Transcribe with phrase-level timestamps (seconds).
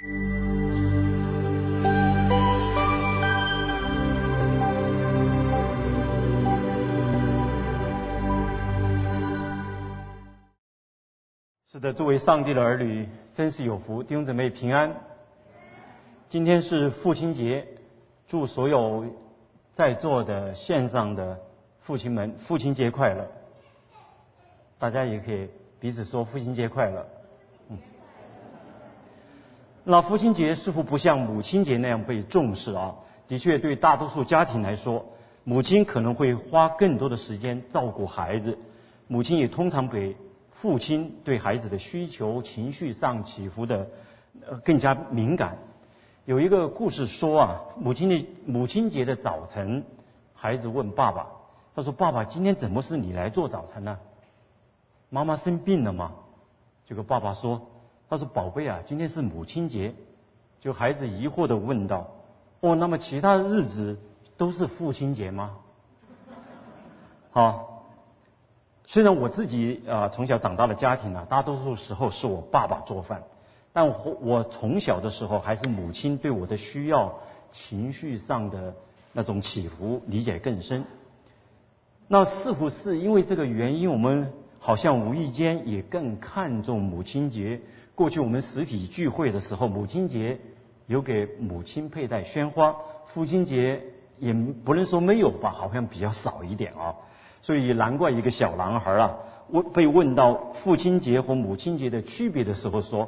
[0.00, 0.06] 是
[11.78, 14.90] 的，作为上帝的儿女，真是有福，弟兄姊妹平安。
[16.30, 17.68] 今天是父亲节，
[18.26, 19.04] 祝所有
[19.74, 21.38] 在座的线上的
[21.80, 23.30] 父亲们父亲节快乐。
[24.78, 27.06] 大家也可以彼此说父亲节快乐。
[29.90, 32.94] 那父亲节似乎不像母亲节那样被重视啊。
[33.26, 35.04] 的确，对大多数家庭来说，
[35.42, 38.56] 母亲可能会花更多的时间照顾孩子，
[39.08, 40.16] 母亲也通常比
[40.52, 43.88] 父亲对孩子的需求、情绪上起伏的
[44.48, 45.58] 呃更加敏感。
[46.24, 49.84] 有一个故事说啊，母亲的母亲节的早晨，
[50.32, 51.26] 孩子问爸爸，
[51.74, 53.98] 他说：“爸爸，今天怎么是你来做早餐呢？
[55.08, 56.12] 妈妈生病了吗？”
[56.86, 57.60] 这个爸爸说
[58.10, 59.94] ：“他说宝贝啊，今天是母亲节。”
[60.60, 62.06] 就孩子疑惑的问道
[62.60, 63.96] ：“哦，那么其他日子
[64.36, 65.56] 都是父亲节吗？”
[67.32, 67.68] 好。
[68.86, 73.22] 虽然我自己啊从小长大的家庭呢，大多数时候是我爸爸做饭，
[73.72, 77.14] 但我我从小的时候还是母亲对我的需要、
[77.52, 78.74] 情绪上的
[79.12, 80.84] 那种起伏理解更深。
[82.08, 87.60] 那似乎是因为这个原因，我们好像无意间也更看重母亲节。
[88.00, 90.38] 过去我们实体聚会的时候，母亲节
[90.86, 93.78] 有给母亲佩戴鲜花，父亲节
[94.18, 96.94] 也不能说没有吧，好像比较少一点啊。
[97.42, 99.14] 所以难怪一个小男孩啊，
[99.50, 103.06] 问被问到父亲节和母亲节的区别的时候说，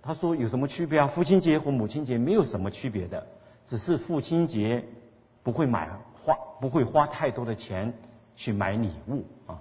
[0.00, 1.06] 他说有什么区别啊？
[1.06, 3.26] 父亲节和母亲节没有什么区别的，
[3.66, 4.82] 只是父亲节
[5.42, 5.90] 不会买
[6.24, 7.92] 花，不会花太多的钱
[8.34, 9.60] 去买礼物啊。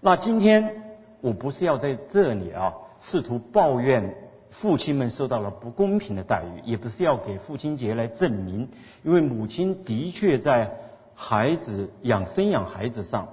[0.00, 2.72] 那今天我不是要在这里啊，
[3.06, 4.14] 试图抱怨
[4.50, 8.68] 父亲们受到了不公平的待遇，也不是要给父亲节来证明，
[9.02, 10.70] 因为母亲的确在。
[11.16, 13.28] 孩子养生养孩子上，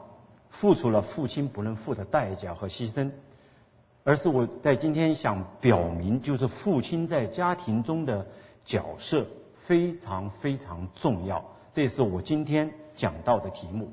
[0.51, 3.09] 付出了父亲不能付的代价和牺牲，
[4.03, 8.23] 而是我在今天想表明，就是父亲在家庭中的
[8.63, 9.25] 角色
[9.55, 11.43] 非常非常重要。
[11.73, 13.91] 这是我今天讲到的题目：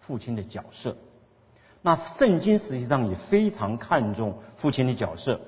[0.00, 0.96] 父亲的角色。
[1.82, 5.40] 那圣经实际上也非常看重父亲的角色，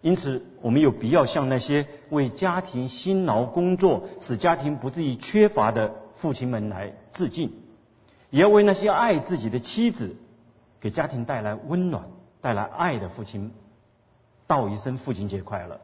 [0.00, 5.92] 因此我们有必要向那些为家庭辛劳工作，使家庭不至于缺乏的。
[6.16, 7.52] 父亲们来致敬，
[8.30, 10.14] 也要为那些爱自己的妻子、
[10.80, 12.04] 给家庭带来温暖、
[12.40, 13.52] 带来爱的父亲
[14.46, 15.78] 道一声父亲节快乐，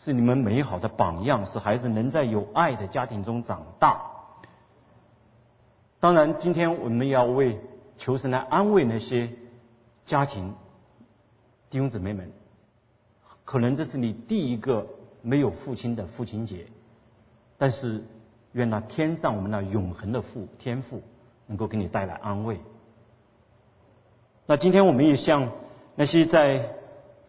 [0.00, 4.02] 是你们美好的榜样，使孩子能在有爱的家庭中长大。
[6.00, 7.58] 当然，今天我们要为
[7.96, 9.30] 求神来安慰那些
[10.06, 10.54] 家庭
[11.68, 12.32] 弟兄姊妹们，
[13.44, 14.86] 可能这是你第一个
[15.20, 16.66] 没有父亲的父亲节，
[17.58, 18.02] 但是。
[18.52, 21.02] 愿那天上我们那永恒的父天父
[21.46, 22.58] 能够给你带来安慰。
[24.46, 25.52] 那今天我们也向
[25.94, 26.72] 那些在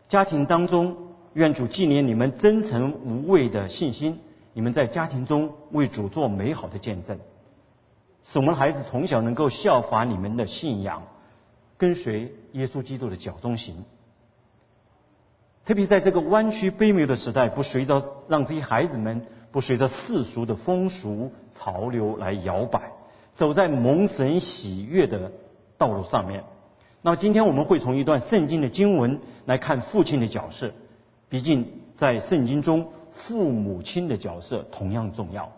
[0.07, 0.95] 家庭当中，
[1.33, 4.21] 愿主纪念你们真诚无畏的信心，
[4.53, 7.19] 你们在家庭中为主做美好的见证，
[8.23, 11.03] 使我们孩子从小能够效法你们的信仰，
[11.77, 13.85] 跟随耶稣基督的脚中行。
[15.65, 19.25] 特别在这个弯曲卑微的时代，不随着让这些孩子们。
[19.49, 22.91] 不随着世俗的风俗潮流来摇摆，
[23.33, 25.31] 走在蒙神喜悦的
[25.77, 26.43] 道路上面。
[27.01, 30.73] 那么今天我们会从一段圣经的经文来看父亲的角色。
[31.29, 31.65] 毕竟
[31.95, 35.51] 在圣经中，父母亲的角色同样重要。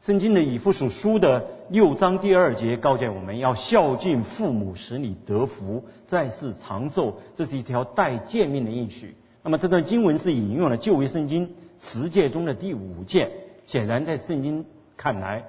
[0.00, 7.20] 圣经的以父属书的六章第二节告诫我们要孝敬父母，使你得福，在世长寿。
[7.34, 9.16] 这是一条带诫命的应许。
[9.42, 11.50] 那么这段经文是引用了旧约圣经。
[11.80, 13.30] 十诫中的第五诫，
[13.64, 14.64] 显然在圣经
[14.96, 15.44] 看来，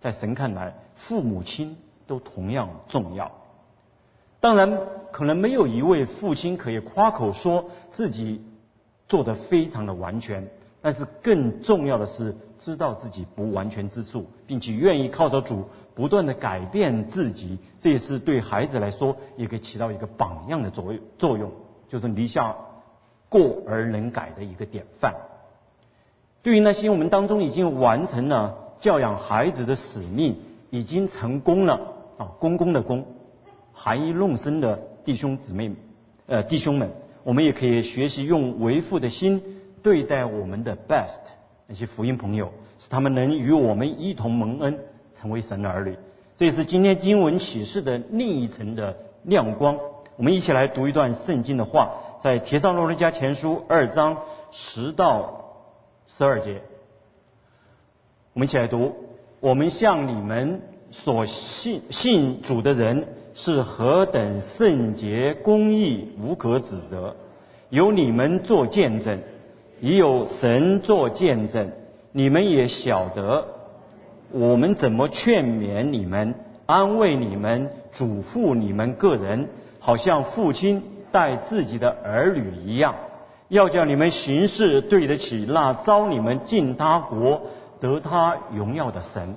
[0.00, 1.76] 在神看来，父母亲
[2.08, 3.30] 都同样重要。
[4.40, 4.80] 当然，
[5.12, 8.42] 可能没有一位父亲可以夸口说自己
[9.06, 10.48] 做得非常的完全，
[10.82, 17.58] 但是更重要的是知道自己不完全之处，并且愿意靠着主不断的改变自己。
[17.80, 21.50] 这也是对孩子来说也可以起到一个榜样的作用，作用
[21.88, 22.56] 就是立下
[23.28, 25.14] 过而能改的一个典范。
[26.42, 30.36] 对于那些我们当中已经完成了教养孩子的使命，
[30.70, 31.74] 已经成功了
[32.16, 33.04] 啊，公公的公，
[33.72, 35.70] 含饴弄孙的弟兄姊妹，
[36.26, 36.90] 呃，弟兄们，
[37.22, 39.42] 我们也可以学习用为父的心
[39.82, 41.18] 对待我们的 best
[41.66, 44.78] 那些福音朋友，使他们能与我们一同蒙恩，
[45.14, 45.96] 成为神的儿女。
[46.36, 49.78] 这也是今天经文启示的另一层的亮光。
[50.16, 51.90] 我们一起来读一段圣经的话，
[52.20, 54.18] 在《提上罗尼迦前书》二章
[54.50, 55.36] 十到。
[56.12, 56.60] 十二节，
[58.32, 58.92] 我们一起来读：
[59.38, 60.60] 我们向你们
[60.90, 67.14] 所信信主的人是何等圣洁、公义、无可指责，
[67.68, 69.20] 有你们做见证，
[69.80, 71.72] 也有神做见证，
[72.12, 73.46] 你们也晓得
[74.30, 76.34] 我们怎么劝勉你们、
[76.66, 79.48] 安慰你们、嘱咐你们个人，
[79.78, 82.94] 好像父亲待自己的儿女一样。
[83.48, 87.40] 要叫你们行事对得起那招你们进他国
[87.80, 89.34] 得他荣耀的神。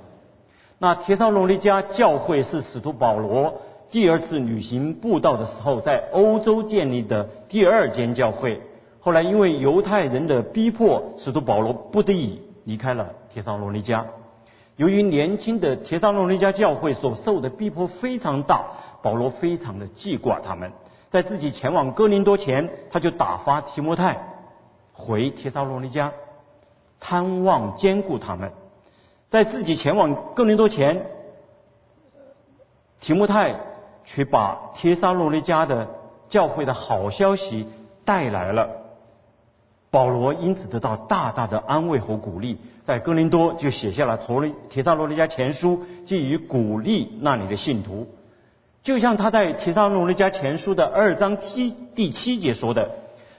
[0.78, 8.60] 那铁萨罗尼迦教会是使徒保罗第二次旅行布道的时候在欧洲建立的第二间教会。
[9.04, 14.02] 后来因为犹太人的逼迫，使徒保罗不得已离开了铁萨罗尼迦。
[14.76, 18.64] 由于年轻的铁萨罗尼迦教会所受的逼迫非常大，
[19.02, 20.72] 保罗非常的记挂他们。
[21.10, 24.16] 在自己前往哥林多前，他就打发提摩太
[24.94, 26.10] 回帖撒罗尼迦，
[26.98, 28.52] 探望兼顾他们。
[29.28, 31.04] 在自己前往哥林多前，
[33.00, 33.54] 提摩太
[34.02, 35.90] 却把帖撒罗尼迦的
[36.30, 37.68] 教会的好消息
[38.06, 38.80] 带来了。
[39.94, 48.08] 保罗因此得到大大的安慰和鼓励，在哥林多就写下了《罗帖撒罗尼加前书》，基于鼓励那里的信徒。
[48.82, 52.90] 就像他在《提撒罗尼加前书》的二章七第七节说的，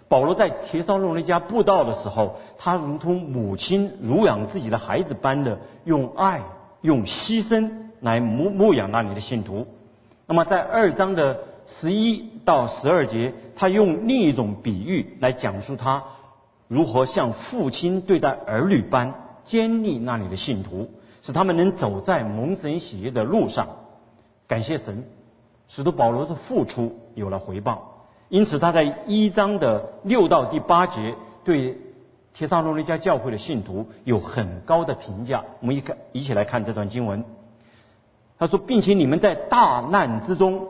[0.07, 6.41] 保罗在提撒罗尼加布道的时候，他如同母亲乳养自己的孩子般的用爱、
[6.79, 7.69] 用牺牲
[7.99, 9.67] 来牧牧养那里的信徒。
[10.25, 11.37] 那么在二章的
[11.67, 16.01] 十一到十二节，他用另一种比喻来讲述他
[16.67, 19.13] 如何像父亲对待儿女般
[19.43, 20.89] 坚立那里的信徒，
[21.21, 23.67] 使他们能走在蒙神喜悦的路上。
[24.47, 25.03] 感谢神。
[25.67, 31.75] 使得保罗的付出有了回报，因此他在一章的六到第八节对
[32.35, 35.43] 帖撒罗尼迦教会的信徒有很高的评价。
[35.61, 37.25] 我们一看，一起来看这段经文。
[38.37, 40.67] 他说，并且你们在大难之中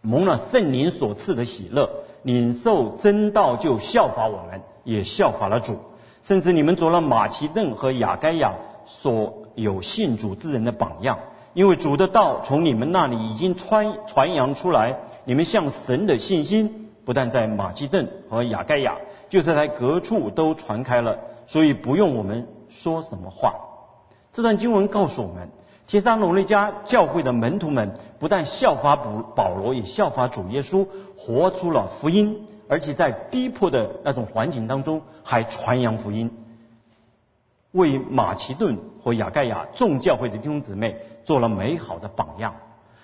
[0.00, 1.90] 蒙了圣灵所赐的喜乐，
[2.22, 5.76] 领受真道就效法我们，也效法了主，
[6.22, 8.52] 甚至你们做了马其顿和亚该亚
[8.84, 11.18] 所有信主之人的榜样。
[11.54, 18.96] 因为主的道从你们那里已经传传扬出来，你们向神的信心不但在马其顿和亚盖亚，
[19.28, 23.54] 就是在各处都传开了，所以不用我们说什么话。
[24.32, 25.50] 这段经文告诉我们，
[25.86, 30.86] 铁沙罗尼迦教会的门徒们不但效法保保罗，也效法主耶稣，
[31.22, 32.36] 活出了福音，
[32.66, 36.28] 而且在逼迫的那种环境当中还传扬福音，
[37.70, 40.96] 为马其顿和亚盖亚众教会的弟兄姊妹。
[41.24, 42.52] 做了美好的榜样。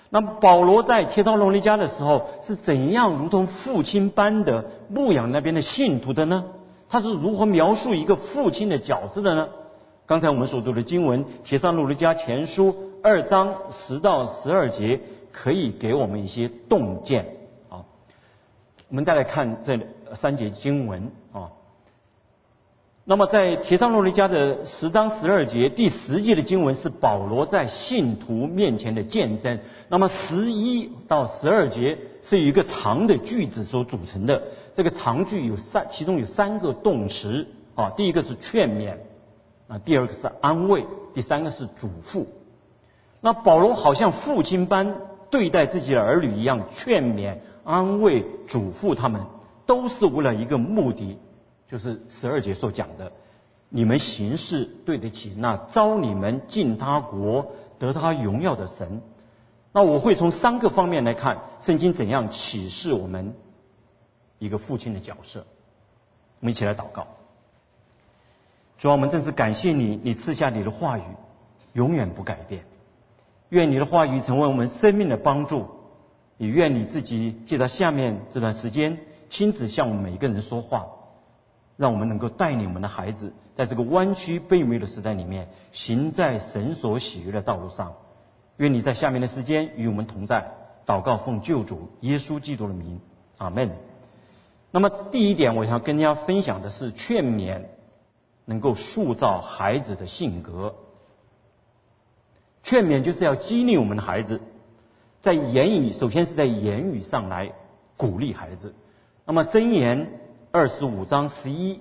[0.09, 6.43] 那么保罗在帖撒罗尼迦的时候是怎样如同父亲般的牧养那边的信徒的呢？
[6.89, 9.47] 他是如何描述一个父亲的角色的呢？
[10.05, 14.99] 刚才我们所读的经文《帖撒罗尼迦前书》二章十到十二节
[15.31, 17.25] 可以给我们一些洞见。
[18.89, 19.79] 我们再来看这
[20.15, 21.51] 三节经文啊。
[23.05, 29.59] 那么，在铁上路尼迦的十章十二节第十节的经文是保罗在信徒面前的见证。
[29.89, 34.41] 那么十一到十二节是一个长的句子所组成的。
[34.73, 37.91] 这个长句有三，其中有三个动词啊。
[37.91, 38.95] 第一个是劝勉
[39.67, 42.25] 啊，第二个是安慰，第三个是嘱咐。
[43.21, 44.95] 那保罗好像父亲般
[45.29, 49.21] 对待自己的儿女一样，劝勉、安慰、嘱咐他们，
[49.65, 51.17] 都是为了一个目的。
[51.67, 53.11] 就是十二节所讲的，
[53.69, 59.01] 你们行事对得起那招你们进他国得他荣耀的神。
[59.71, 63.35] 那我会从三个方面来看圣经怎样启示我们
[64.39, 65.45] 一个父亲的角色。
[66.39, 67.05] 我们一起来祷告。
[68.79, 71.03] 主啊，我们正是感谢你，你赐下你的话语
[71.73, 72.63] 永远不改变。
[73.49, 75.67] 愿你的话语成为我们生命的帮助，
[76.39, 78.97] 也愿你自己借着下面这段时间
[79.29, 80.87] 亲自向我们每一个人说话。
[81.77, 87.93] 让我们能够带领我们的孩子，在这个弯曲卑微的时代里面，行在神所喜悦的道路上。
[88.57, 90.51] 愿你在下面的时间与我们同在。
[90.85, 92.99] 祷告奉救主耶稣基督的名，
[93.37, 93.69] 阿门。
[94.71, 97.61] 那么第一点，我想跟大家分享的是劝勉，
[98.43, 100.75] 能够塑造孩子的性格。
[102.63, 104.41] 劝勉就是要激励我们的孩子，
[105.21, 107.51] 在言语，首先是在言语上来
[107.97, 108.73] 鼓励孩子。
[109.25, 110.19] 那么箴言。
[110.51, 111.79] 二十五章十一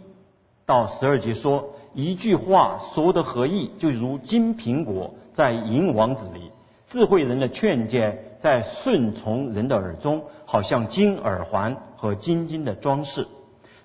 [0.66, 6.50] 到十二节说，一句话说的合意，就如金苹果在银王子里；
[6.86, 13.26] 智慧人的劝诫在顺从人的耳中，好像金耳环和金金的装饰。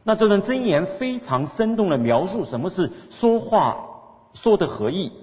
[0.03, 3.85] 那这段箴言非常生动的描述什么是说话
[4.33, 5.13] 说的合意。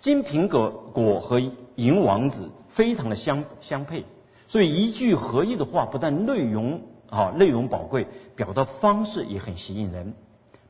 [0.00, 1.38] 金苹果果和
[1.74, 4.04] 银王子非常的相相配，
[4.48, 10.14] 所以一句合意的话，不但内容啊内容宝贵，表达方式也很吸引人。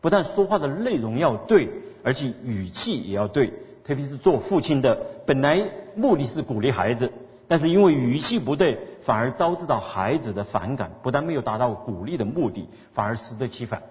[0.00, 1.68] 不但说话的内容要对，
[2.02, 3.52] 而且语气也要对。
[3.84, 5.60] 特别是做父亲的，本来
[5.96, 7.10] 目的是鼓励孩子，
[7.48, 10.92] 但是因为语气不对，反而招致到孩子的反感。
[11.02, 13.82] 不但没有达到鼓励的目的，反而适得其反，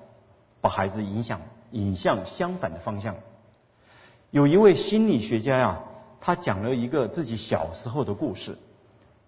[0.61, 1.41] 把孩子影响
[1.71, 3.15] 引向相反的方向。
[4.29, 5.79] 有一位心理学家呀，
[6.21, 8.57] 他讲了一个自己小时候的故事。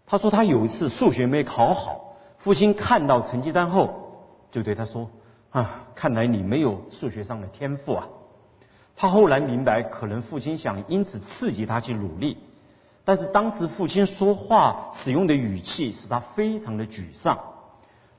[0.05, 3.89] 他说他有一次数学没考好，父亲看到成绩单后，
[4.51, 5.09] 就对他说
[5.49, 8.07] ：“啊，看来你没有数学上的天赋啊。”
[8.95, 12.37] 他后来明白，可能父亲想因此刺激他去努力，
[13.03, 17.39] 但是当时父亲说话使用的语气使他非常的沮丧。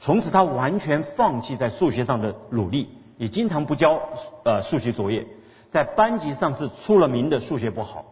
[0.01, 2.89] 从此他完全放弃在数学上的努力，
[3.19, 4.01] 也经常不交
[4.45, 5.25] 呃数学作业。
[5.71, 8.05] 在班级上是出了名的数学不好，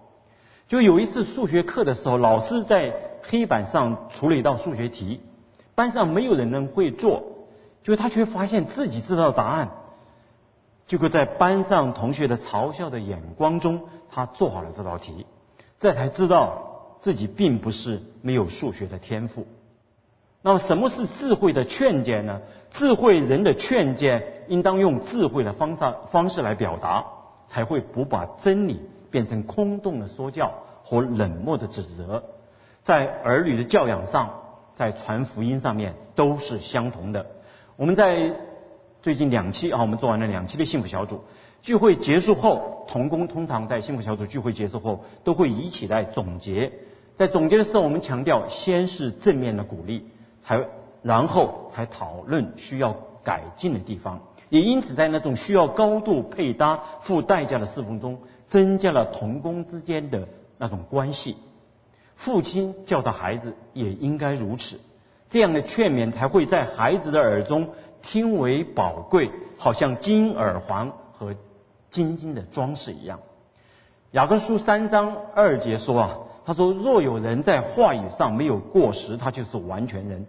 [0.73, 5.21] 就有一次数学课的时候，老师在黑板上出了一道数学题，
[5.75, 7.25] 班上没有人能会做，
[7.83, 9.69] 就他却发现自己知道答案，
[10.87, 15.27] 结果在班上同学的嘲笑的眼光中，他做好了这道题，
[15.79, 19.47] 这才知道自己并不是没有数学的天赋。
[20.41, 22.41] 那么什么是智慧的劝诫呢？
[22.71, 27.05] 智慧人的劝诫应当用智慧的方式方式来表达。
[27.47, 28.81] 才会不把真理
[29.13, 30.53] 变成空洞的说教
[30.83, 32.25] 和冷漠的指责，
[32.83, 34.29] 在儿女的教养上，
[34.75, 37.25] 在传福音上面都是相同的。
[37.77, 38.35] 我们在
[39.03, 41.23] 最近两期啊，我们做完了两期的幸福小组
[41.61, 46.73] 聚会结束后，童工通常在幸福小组聚会结束后都会一起来总结。
[47.15, 50.09] 在总结的时候，我们强调先是正面的鼓励，
[50.41, 50.67] 才
[51.03, 54.21] 然后才讨论需要改进的地方。
[54.49, 58.19] 也因此，在那种需要高度配搭、付代价的侍奉中，
[58.53, 60.29] 增加了同工之间的
[60.59, 61.39] 那种关系。
[62.17, 64.79] 父亲教导孩子也应该如此，
[65.31, 67.71] 这样的劝勉才会在孩子的耳中
[68.03, 71.35] 听为宝贵，好像金耳环和
[71.91, 73.21] 金金的装饰一样。
[74.11, 80.27] 雅各书三章二节说啊，他说：“若有人在话语上没有过失，他就是完全人。”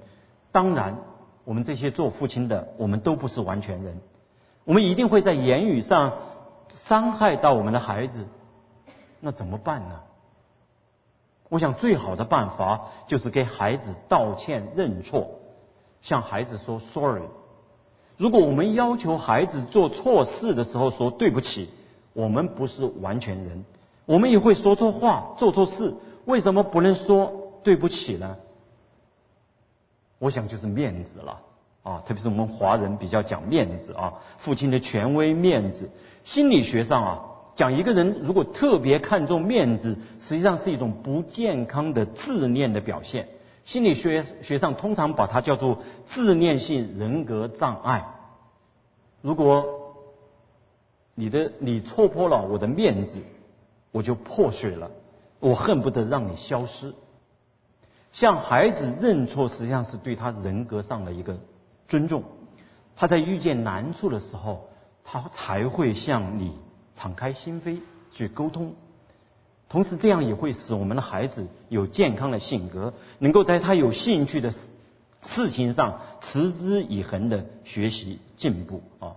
[0.53, 0.95] 当然，
[1.43, 3.99] 我们这些做父亲的，我们都不是完全人。
[4.63, 6.13] 我们一定会在言语上
[6.73, 8.25] 伤害到我们的孩子，
[9.19, 9.99] 那怎么办呢？
[11.49, 15.29] 我想最好的办法就是给孩子道歉认错，
[16.01, 17.23] 向孩子说 sorry。
[18.17, 21.69] 如果我们要求孩子做错事的时候说对不起，
[22.13, 23.65] 我们不是完全人，
[24.05, 25.93] 我们也会说错话、做错事，
[26.25, 28.37] 为什么不能说对不起呢？
[30.19, 31.39] 我想就是面子了。
[31.83, 35.89] 啊，特别是我们华人比较讲面子啊，父亲的权威面子。
[36.23, 37.25] 心理学上啊，
[37.55, 43.27] 讲一个人如果特别看重面子，实际上是一种不健康的自恋的表现。
[43.65, 48.05] 心理学学上通常把它叫做自恋性人格障碍。
[49.21, 49.65] 如果
[51.15, 53.19] 你的你戳破了我的面子，
[53.91, 54.89] 我就破碎了，
[55.41, 56.93] 我恨不得让你消失。
[58.13, 61.37] 向孩子认错，实际上是对他人格上的一个。
[61.93, 62.23] 尊重，
[62.95, 64.67] 他在遇见难处的时候，
[65.03, 66.57] 他才会向你
[66.95, 67.81] 敞开心扉
[68.11, 68.73] 去沟通。
[69.69, 74.51] 同时，这样也会使我们的孩子有健康的性格，能够在他有兴趣的
[75.21, 79.13] 事情上持之以恒的学习进步啊。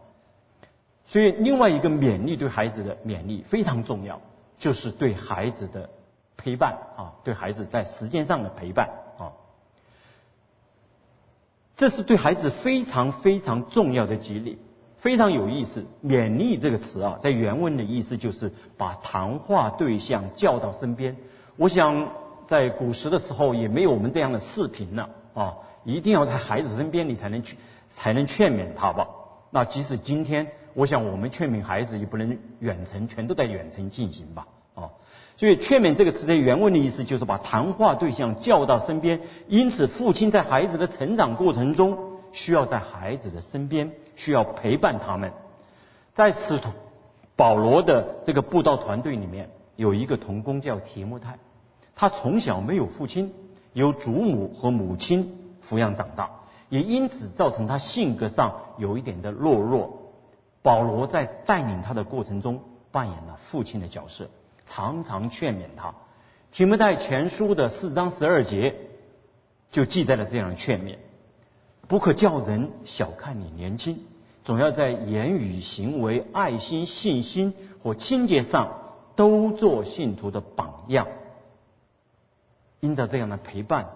[1.07, 4.21] 所以，另外一个勉励对孩子的勉励非常重要，
[4.59, 5.89] 就是对孩子的
[6.37, 8.91] 陪伴啊，对孩子在时间上的陪伴。
[11.77, 14.59] 这是对孩子非常非常重要的激励，
[14.97, 15.85] 非常有意思。
[16.03, 21.15] 勉励这个词啊，在原文的意思就是把谈话对象叫到身边。
[21.57, 22.09] 我想
[22.47, 25.55] 在古时的时候也没有我们这样的视频呢啊，
[25.85, 27.59] 一定要在孩子身边你才能去
[27.91, 29.07] 才能劝勉他吧。
[29.51, 34.47] 那即使今天，我想我们劝勉孩子也不能远程全都在远程进行吧。
[35.37, 41.99] 所以“劝勉”这个词的原文的意思就是把谈话对象叫到身边，因此父亲在孩子的成长过程中
[42.33, 45.31] 需要在孩子的身边，需要陪伴他们。
[46.15, 46.71] 在使徒
[47.37, 51.39] 保罗的这个布道团队里面，有一个童工叫提摩太，
[51.95, 53.31] 他从小没有父亲，
[53.75, 56.31] 由祖母和母亲抚养长大，
[56.71, 59.93] 也因此造成他性格上有一点的懦弱。
[60.63, 62.59] 保罗在带领他的过程中
[62.91, 64.27] 扮演了父亲的角色。
[64.67, 65.89] 常常劝勉他，
[66.53, 68.75] 《提摩太前书》的四章十二节
[69.71, 70.97] 就记载了这样的劝勉：
[71.89, 74.01] 不可叫人小看你年轻，
[74.45, 81.07] 总要在言语、行为、爱心、信心或清洁上都做信徒的榜样。
[82.81, 83.87] 因着这样的陪伴、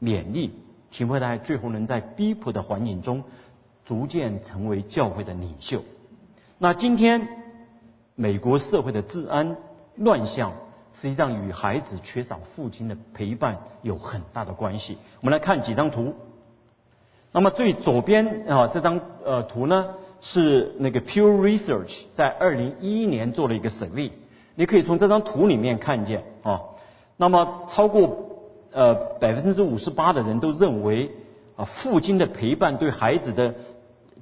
[0.00, 0.52] 勉励，
[0.90, 3.22] 提摩太最后能在逼迫的环境中，
[3.84, 5.82] 逐渐成为教会的领袖。
[6.58, 7.28] 那今天
[8.14, 9.56] 美国社会的治安
[9.96, 10.52] 乱象，
[10.92, 14.98] 实际上与孩子缺少父亲的陪伴有很大的关系。
[15.20, 16.14] 我们来看几张图。
[17.32, 19.86] 那么最左边啊这张呃图呢，
[20.20, 24.10] 是那个 Pure Research 在二零一一年做了一个 survey，
[24.54, 26.60] 你可以从这张图里面看见啊。
[27.16, 28.16] 那么超过
[28.72, 31.10] 呃百分之五十八的人都认为
[31.56, 33.54] 啊父亲的陪伴对孩子的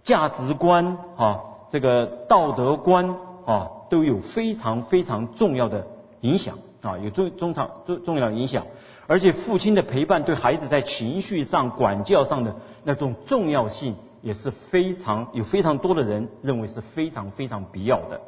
[0.03, 5.87] 价值观啊这个道德观啊都有非常非常重要的
[6.23, 8.67] 影响啊有重中长重重要影响。
[9.07, 18.19] 而且父亲的陪伴对孩子在情绪上管教上的那种重要性也是非常有非常多的人认为是非常非常必要的。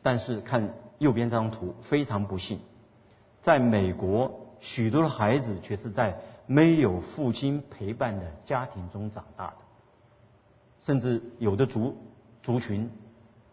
[0.00, 2.58] 但是看右边这张图，非常不幸，
[3.42, 9.56] 在美国许多的孩子却是在没有父亲陪伴的家庭中长大的，
[10.80, 11.94] 甚至有的族
[12.42, 12.90] 族群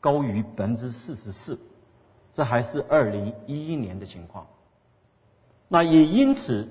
[0.06, 1.58] 高于百分之四十四，
[2.32, 4.46] 这还是二零一一年的情况。
[5.68, 6.70] 那也因此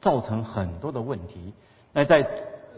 [0.00, 1.54] 造成很多的问题。
[1.92, 2.28] 那在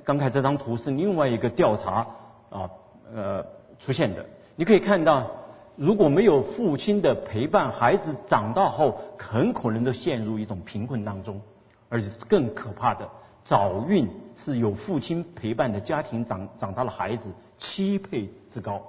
[0.05, 2.07] 刚才这张图是另外一个调查
[2.51, 2.71] 啊
[3.15, 3.43] 呃
[3.79, 4.27] 出现的。
[4.57, 5.27] 你可以看到，
[5.75, 11.41] 如果没有父亲的陪伴，孩子长大后很可能都陷入一种贫困当中。
[11.89, 13.09] 而且更可怕的，
[13.43, 14.07] 早孕
[14.37, 18.83] 是有父亲陪伴的家庭长长大的孩子七倍之高。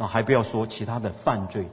[0.00, 1.66] 那还不要说其他的犯罪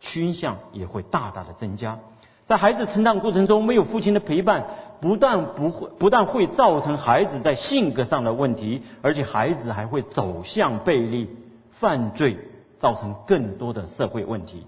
[0.00, 1.98] 倾向也会大大的增加。
[2.44, 4.66] 在孩子成长过程中，没有父亲的陪伴，
[5.00, 11.34] 不但不会，不但会造成孩子在性格上的问题，而且孩子还会走向背离、
[11.70, 12.36] 犯罪，
[12.78, 14.66] 造成更多的社会问题。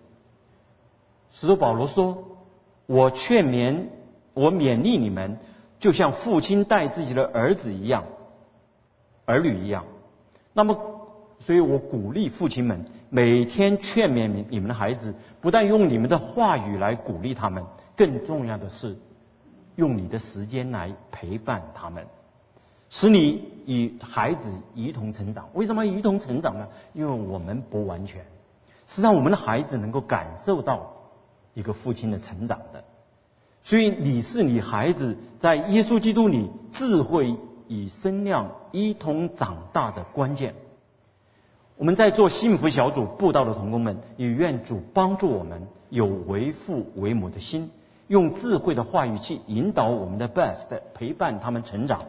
[1.30, 2.24] 使徒保罗说
[2.86, 3.84] ：“我劝勉，
[4.32, 5.38] 我勉励你们，
[5.78, 8.04] 就像父亲带自己的儿子一样，
[9.26, 9.84] 儿女一样。”
[10.54, 10.97] 那么，
[11.38, 12.84] 所以我鼓励父亲们。
[13.10, 17.64] 每天劝勉你你们的孩子，不但用你们的话语来鼓励他们，
[17.96, 18.94] 更重要的是
[19.76, 22.04] 用你的时间来陪伴他们，
[22.90, 25.48] 使你与孩子一同成长。
[25.54, 26.68] 为什么一同成长呢？
[26.92, 28.22] 因为我们不完全，
[28.86, 30.92] 是让我们的孩子能够感受到
[31.54, 32.84] 一个父亲的成长的。
[33.62, 37.34] 所以你是你孩子在耶稣基督里智慧
[37.68, 40.54] 与身量一同长大的关键。
[41.78, 47.70] 我们在做幸福小组布道的同工们，也愿主帮助我们有为父为母的心，
[48.08, 52.00] 用智慧的话语去引导我们的 best，陪伴他们成长。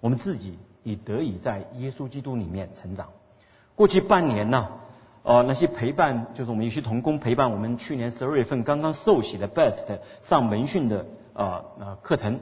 [0.00, 3.08] 我们自己也得以在耶稣基督里面成长。
[3.74, 4.68] 过去半年呢，
[5.24, 12.38] 呃，那些陪伴就是我们有些同工陪伴我们去年十二月份刚刚受洗的 best 上门训的啊啊课程。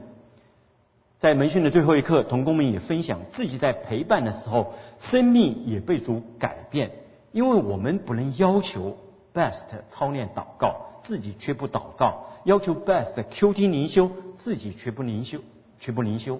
[1.17, 6.91] 在门训的最后一课，同工们也分享自己在陪伴的时候，生命也被主改变。
[7.31, 8.95] 因为我们不能要求
[9.33, 15.39] best 操练祷告，自己却不祷告；要求 best Q T 灵修，自己却不灵修，
[15.79, 16.39] 却不灵修。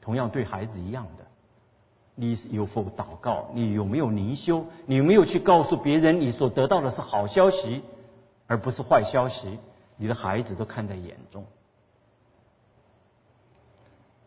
[0.00, 1.24] 同样对孩子一样的，
[2.14, 3.50] 你有否祷告？
[3.54, 4.64] 你有没有灵修？
[4.86, 7.82] 你有没有去告诉别人你所得到的是好消息，
[8.46, 9.58] 而不是坏消息？
[9.96, 11.44] 你的孩子都看在眼中。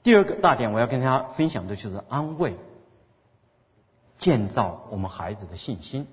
[0.05, 2.53] 第二个大点，我要跟大家分享的就是安慰、
[4.19, 6.05] 建造我们孩子的信心。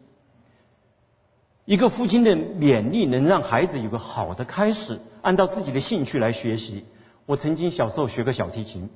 [1.67, 6.87] 一个父亲的勉励能让孩子有个好的开始，按照自己的兴趣来学习。
[7.27, 8.89] 我曾经小时候学过小提琴，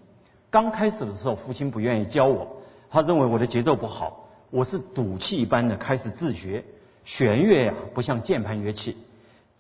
[0.48, 2.56] 刚开始的时候，父亲不愿意教我，
[2.88, 4.30] 他认为我的节奏不好。
[4.48, 6.64] 我是赌气一般的开始自学。
[7.04, 8.96] 弦乐呀，不像键盘乐器，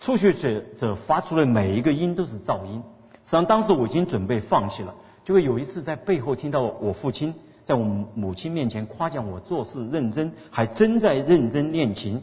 [0.00, 2.82] 初学者者发出的每一个音都是噪音。
[3.26, 4.94] 实际上，当时我已经准备放弃了。
[5.26, 7.34] 就会有一次在背后听到我父亲
[7.64, 7.82] 在我
[8.14, 12.22] 母亲面前夸奖我做事认真，还真在认真练琴。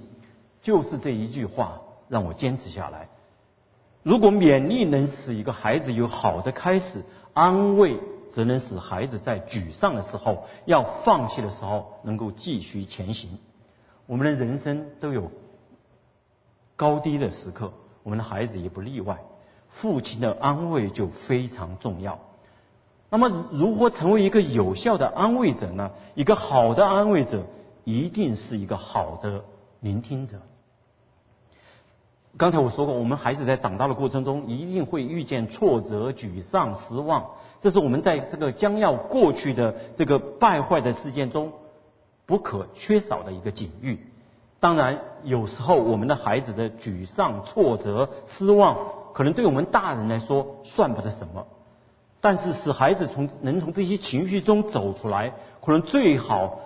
[0.62, 3.10] 就是这一句话让我坚持下来。
[4.04, 13.38] 如果勉励能使一个孩子有好的开始，安慰则能使孩子在沮丧的时候、要放弃的时候能够继续前行。
[14.06, 15.30] 我们的人生都有
[16.78, 19.20] 高低的时刻，我们的孩子也不例外。
[19.68, 22.18] 父亲的安慰就非常重要。
[23.13, 25.91] 那么，如何成为一个有效的安慰者呢？
[26.15, 27.43] 一个好的安慰者，
[27.84, 29.45] 一定是一个好的
[29.82, 30.38] 聆听者。
[32.38, 37.23] 刚才我说过，我们孩子在长大的过程中，一定会遇见挫折、沮丧、失望，
[37.60, 41.54] 这是我们在这个将要过去的这个败坏的事件中
[42.26, 44.08] 不可缺少的一个警喻。
[44.60, 48.76] 当然，有时候我们的孩子的沮丧、挫折、失望，
[49.13, 51.45] 可能对我们大人来说算不得什么。
[52.23, 56.57] 但是，使孩子从能从这些情绪中走出来，可能最好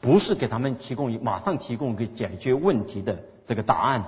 [0.00, 4.04] 不是给他们提供马上提供一个解决问题的这个答案，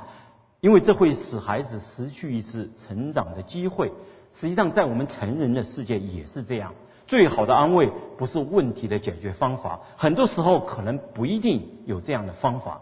[0.59, 3.93] 因为这会使孩子失去一次成长的机会。
[4.35, 6.75] 实际上，在我们成人的世界也是这样。
[7.07, 12.81] 最好的安慰不是问题的解决方法，很多时候可能不一定有这样的方法。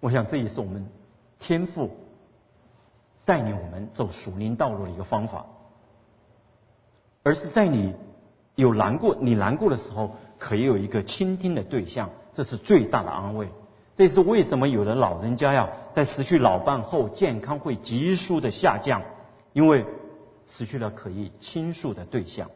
[0.00, 0.84] 我想这也是我们
[1.38, 1.96] 天赋
[3.24, 5.46] 带领我们走属灵道路的一个方法，
[7.22, 7.94] 而是在你
[8.54, 13.48] 有难过、你难过的时候，可以有一个倾听的对象，这是最大的安慰。
[13.94, 19.02] 这是为什么有的老人家呀，在失去老伴后，健康会急速的下降。
[19.52, 19.84] 因为
[20.46, 22.48] 失去了可以倾诉的对象，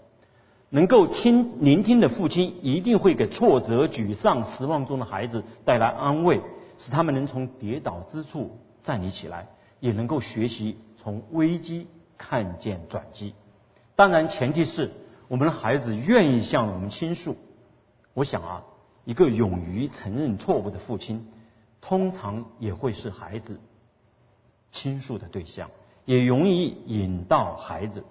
[0.71, 6.41] 能够倾聆听的父亲一定会给挫折、沮丧、失望中的孩子带来安慰，
[6.79, 9.49] 使他们能从跌倒之处站立起来，
[9.81, 13.35] 也能够学习从危机看见转机。
[13.97, 14.91] 当然，前提是
[15.29, 17.37] 我们的孩子愿意向我们倾诉。
[18.13, 18.63] 我想啊，
[19.05, 21.29] 一个勇于承认错误的父亲，
[21.81, 23.61] 通常也会是孩子
[24.73, 25.71] 倾诉的对象。
[26.05, 28.05] 也容易引导孩子。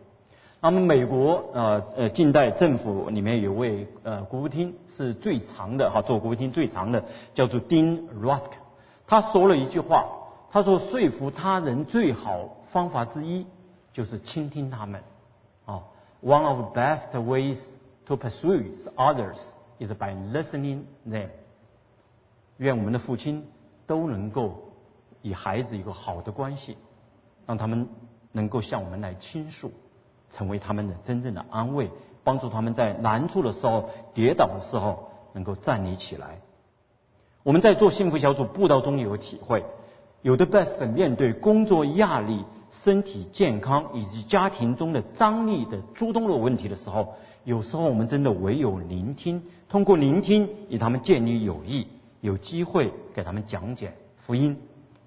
[0.59, 7.03] 那么，美国呃呃近代政府里面有位呃国务厅是最长的哈，做国务厅最长的
[7.35, 8.49] 叫做 Dean Rusk，
[9.05, 10.05] 他说了一句话，
[10.49, 13.45] 他说说服他人最好方法之一
[13.91, 15.03] 就是倾听他们。
[16.23, 17.57] One of the best ways
[18.05, 19.37] to persuade others
[19.79, 21.29] is by listening them。
[22.57, 23.45] 愿我们的父亲
[23.85, 24.71] 都能够
[25.21, 26.77] 与孩子一个好的关系。
[27.45, 27.89] 让他们
[28.31, 29.69] 能够向我们来倾诉，
[30.29, 31.91] 成为他们的真正的安慰，
[32.23, 36.39] 帮助他们在难处的时候、跌倒的时候能够站立起来。
[37.43, 39.65] 我们在做幸福小组布道中有体会，
[40.21, 51.87] 有的 best 面对工作压力、身体健康以及家庭中的张力的诸多的问题的时候，有时候我们真的唯有聆听，通过聆听与他们建立友谊，
[52.19, 54.57] 有机会给他们讲解福音。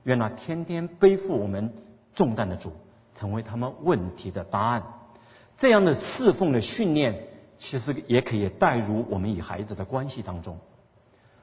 [0.04, 1.70] 愿那天天背负我们。
[2.16, 2.72] 重担的主，
[3.14, 4.82] 成为他们问题的答案。
[5.58, 7.14] 这样的侍奉的训练，
[7.58, 10.58] 其实也可以带入我们与孩子的关系当中。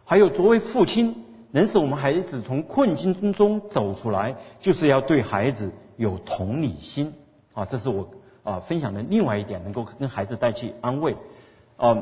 [0.03, 7.13] 还有，作为父亲，能使我们孩子从困境中走出来，就是要对孩子有同理心
[7.53, 7.65] 啊！
[7.65, 8.09] 这是我
[8.43, 11.15] 啊分享的另外一点，能够跟孩子带去安慰。
[11.77, 11.97] 啊，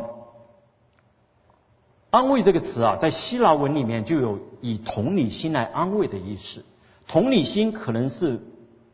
[2.10, 6.64] 安慰这个词啊，在希腊文里面就有以同理心来安慰的意思。
[7.08, 8.40] 同理心可能是。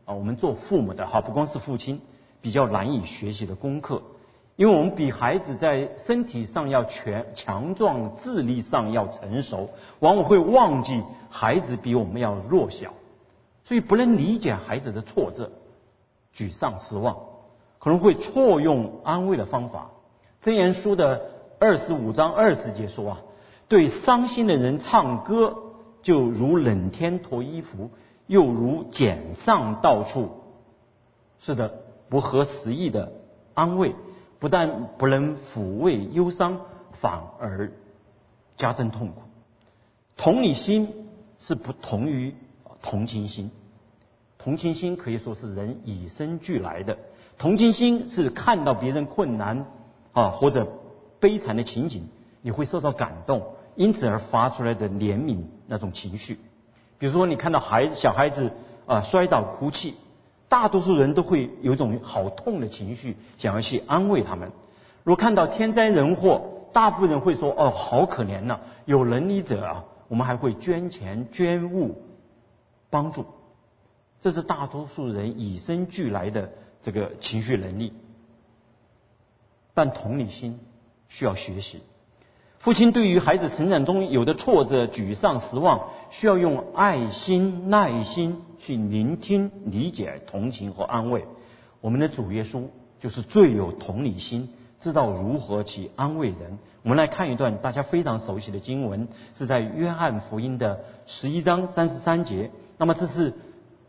[0.08, 2.00] 啊，我们做父母的哈，不光是父亲，
[2.40, 4.00] 比较难以学习的功课，
[4.56, 12.94] 因为我们比孩子在身体上要全强壮，智力上要成熟，往往会忘记孩子比我们要弱小，
[13.68, 15.52] 所以不能理解孩子的挫折、
[16.34, 17.18] 沮丧、失望，
[17.78, 19.90] 可能会错用安慰的方法。
[20.42, 21.20] 箴言书的
[21.58, 23.18] 二十五章二十节说啊，
[23.68, 25.54] 对伤心的人唱歌，
[26.00, 27.90] 就如冷天脱衣服。
[28.26, 30.28] 又如剪上到处，
[31.40, 33.10] 是的，不合时宜的
[33.54, 33.94] 安慰，
[34.38, 36.60] 不但不能抚慰忧伤，
[36.92, 37.72] 反而
[38.58, 39.22] 加增痛苦。
[40.16, 42.34] 同理心是不同于
[42.82, 43.50] 同情心，
[44.48, 46.96] 同情心可以说是人与生俱来的，
[47.36, 49.66] 同情心是看到别人困难
[50.12, 50.66] 啊或者
[51.20, 52.08] 悲惨的情景，
[52.40, 53.42] 你会受到感动，
[53.74, 56.40] 因此而发出来的怜悯那种情绪。
[56.98, 58.50] 比如说，你看到孩小孩子
[58.86, 59.96] 啊摔倒哭泣，
[60.48, 64.50] 大多数人都会有一种好痛的情绪，想要去安慰他们。
[65.04, 66.40] 如果看到天灾人祸，
[66.72, 72.00] 大部分人会说：“哦，好可怜呐！”有能力者啊，我们还会捐钱捐物
[72.88, 73.26] 帮助。
[74.20, 76.50] 这是大多数人与生俱来的
[76.82, 77.92] 这个情绪能力，
[79.74, 80.58] 但同理心
[81.08, 81.80] 需要学习。
[82.58, 91.24] 父亲对于孩子成长中有的挫折、沮丧、失望，需要用爱心、耐心去聆听、理解、同情和安慰。
[91.80, 92.64] 我们的主耶稣
[92.98, 96.58] 就是最有同理心，知道如何去安慰人。
[96.82, 102.50] 我们来看一段大家非常熟悉的经文，是在约翰福音的十一章三十三节。
[102.76, 103.32] 那么这是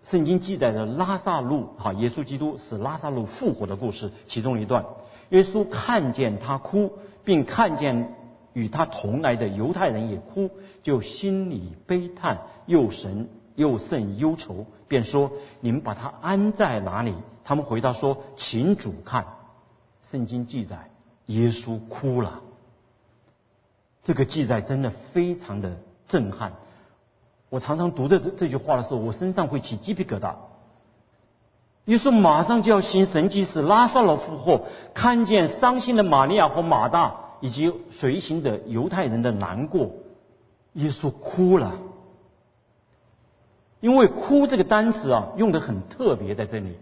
[0.03, 4.85] 圣经记载的拉萨路哈，耶稣基督使拉萨路复活的故事其中一段。
[5.29, 6.91] 耶稣看见他哭，
[7.23, 8.15] 并看见。
[8.53, 10.49] 与他同来的犹太人也哭，
[10.81, 15.31] 就心里悲叹，又神又甚忧愁，便说
[15.61, 17.13] ：“你们把他安在哪里？”
[17.45, 19.23] 他们回答说：“请主看。”
[20.09, 20.89] 圣经记载，
[21.27, 22.41] 耶稣哭了。
[24.01, 26.53] 这个记载真的非常的震撼。
[27.49, 30.33] 我常常读着这这句话的时候，我身上会起鸡皮疙瘩。
[31.85, 34.61] 耶稣马上就要行神迹，时拉萨路复活，
[34.93, 39.89] 看见伤心的玛利亚和马大以及随行的犹太人的难过，
[40.73, 41.73] 耶稣哭了。
[43.79, 46.75] 因为“哭”这个单词啊，用的很特别，在这里，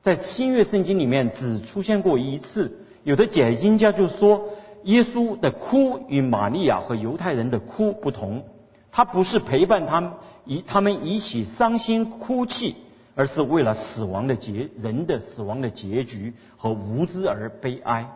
[0.00, 2.86] 在新约圣经里面只出现过一次。
[3.02, 4.48] 有的解经家就说，
[4.84, 8.44] 耶稣的哭与玛利亚和犹太人的哭不同，
[8.90, 10.12] 他不是陪伴他们
[10.44, 12.76] 一他们一起伤心哭泣。
[13.16, 18.08] 而是为了死亡的结人的死亡的结局和无知而悲哀，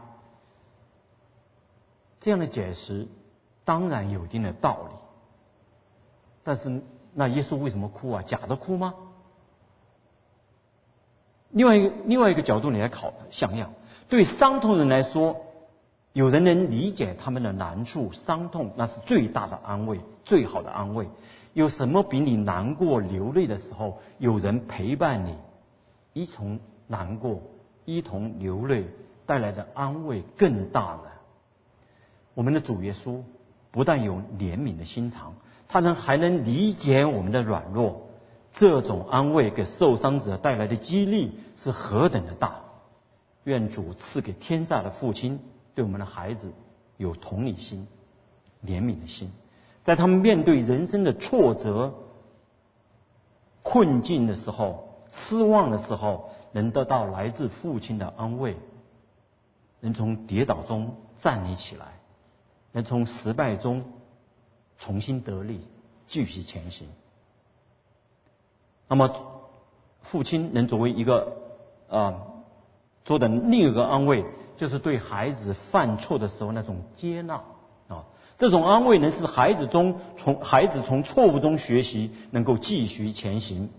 [2.21, 3.07] 这样的解释
[3.67, 4.97] 当然有一定的道理。
[6.43, 6.81] 但是
[7.13, 8.23] 那耶稣为什么哭啊？
[8.23, 8.95] 假的哭吗？
[11.51, 13.75] 另外一个另外一个角度你来考想想，
[14.09, 15.37] 对伤痛人来说，
[16.15, 21.09] 有人能理解他们的难处、伤痛，那是最大的安慰，最好的安慰。
[21.55, 25.35] 有什么比你难过流泪的时候有人陪伴你，
[26.13, 27.43] 一同难过，
[27.85, 28.85] 一同流泪
[29.27, 31.11] 带来的安慰更大呢？
[32.35, 33.21] 我们的主耶稣
[33.73, 35.35] 不但有怜悯的心肠，
[35.67, 38.07] 他能还能理解我们的软弱，
[38.53, 42.61] 这种安慰给受伤者带来的激励是何等的大！
[43.43, 45.41] 愿主赐给天下的父亲
[45.75, 46.53] 对我们的孩子
[46.97, 47.87] 有同理心、
[48.65, 49.31] 怜悯的心。
[49.83, 51.93] 在他们面对人生的挫折、
[53.63, 58.57] 困境的时候、失望的时候，能得到来自父亲的安慰，
[59.81, 62.01] 能从跌倒中站立起来，
[62.73, 63.85] 能从失败中
[64.79, 65.61] 重新得力，
[66.07, 66.89] 继续前行。
[68.89, 69.15] 那么，
[70.03, 71.37] 父亲能作为一个
[71.89, 72.23] 啊
[73.05, 74.25] 做的另一个安慰，
[74.57, 77.35] 就是对孩子犯错的时候那种接纳
[77.89, 78.05] 啊。
[78.37, 83.71] 这种安慰能使孩子中从孩子从错误中学习，能够继续前行。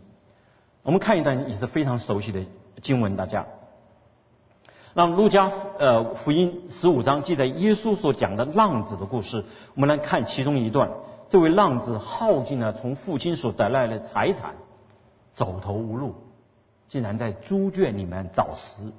[0.82, 2.42] 我们看一段也是非常熟悉的
[2.82, 3.46] 经文，大家。
[4.94, 10.90] 让路加呃福音十五章记载耶稣所讲的浪子的故事，我们来看其中一段。
[11.28, 14.54] 这位浪子耗尽了从父亲所得来的财产，
[15.34, 16.16] 走投无路，
[16.88, 18.94] 竟然在猪圈里面找食。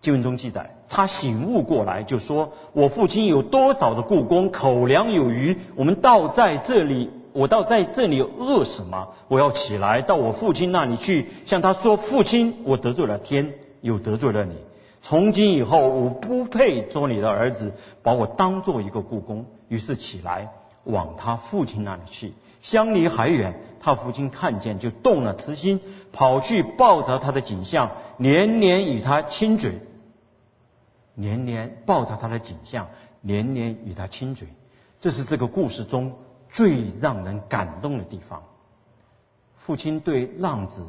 [0.00, 9.08] 经文中记载，他醒悟过来，就说：“我父亲有多少的故宫，口粮有余，我们倒在这里，我倒在这里饿死吗？
[9.26, 14.54] 我要起来到我父亲那里去，向他说：父亲，我得罪了天，又得罪了你。
[15.02, 19.44] 从今以后，我不配做你的儿子，把我当做一个故宫。
[19.66, 20.48] 于是起来
[20.84, 22.32] 往他父亲那里去，
[22.62, 23.60] 相离还远。
[23.80, 25.80] 他父亲看见，就动了慈心，
[26.12, 29.72] 跑去抱着他的景象，连连与他亲嘴。”
[31.18, 32.86] 年年抱着他的景象，
[33.20, 34.46] 年年与他亲嘴，
[35.00, 36.16] 这是这个故事中
[36.48, 38.44] 最让人感动的地方。
[39.56, 40.86] 父亲对浪子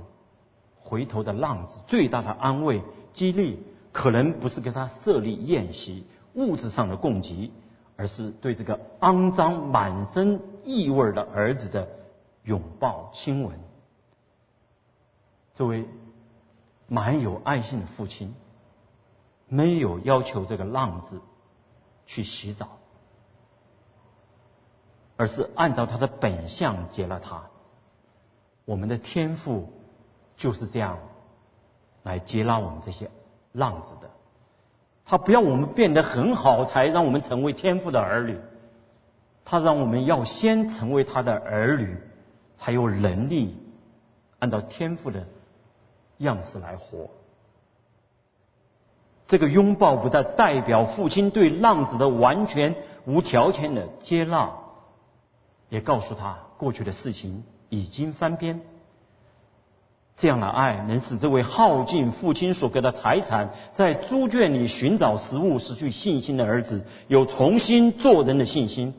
[0.80, 3.60] 回头的浪子最大的安慰、激励，
[3.92, 7.52] 可能不是给他设立宴席、物质上的供给，
[7.98, 11.90] 而是对这个肮脏、满身异味的儿子的
[12.44, 13.60] 拥抱、亲吻。
[15.56, 15.86] 这位
[16.88, 18.36] 蛮有爱心的父亲。
[19.50, 21.20] 没有要求这个浪子
[22.06, 22.78] 去洗澡，
[25.18, 27.44] 而是按照他的本相接了他。
[28.66, 29.74] 我们的天赋
[30.38, 31.00] 就是这样
[32.04, 33.10] 来接纳我们这些
[33.52, 34.10] 浪子的。
[35.04, 38.40] 他不要我们变得很好才让我们成为天赋的儿女，
[39.44, 41.98] 他让我们要先成为他的儿女，
[42.56, 43.58] 才有能力
[44.38, 45.26] 按照天赋的
[46.20, 47.10] 样式来活。
[49.30, 54.50] 这个拥抱不再代表父亲对浪子的完全无条件的接纳，
[55.70, 58.60] 也告诉他过去的事情已经翻篇。
[60.18, 68.96] 这样的爱能使这位耗尽父亲所给的财产，在猪圈里寻找食物、失去信心的儿子有重新做人的信心。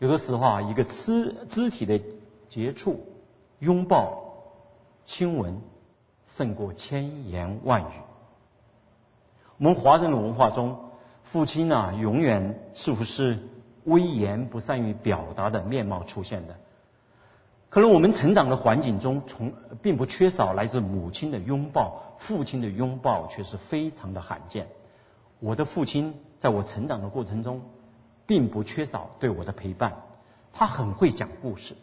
[0.00, 2.00] 有的时候啊，一个肢肢体的
[2.48, 3.00] 接触、
[3.60, 4.18] 拥抱、
[5.06, 5.60] 亲吻，
[6.26, 7.94] 胜过千言万语。
[9.58, 10.76] 我们华人的文化中，
[11.22, 13.38] 父亲啊，永远似乎是
[13.84, 16.56] 威严、不善于表达的面貌出现的。
[17.70, 24.66] 可能我们成长的环境中，从并不缺少来自母亲的拥抱，父亲的拥抱却是非常的罕见。
[25.38, 27.60] 我的父亲在我成长的过程中，
[28.26, 29.92] 并不缺少对我的陪伴，
[30.52, 31.76] 他很会讲故事。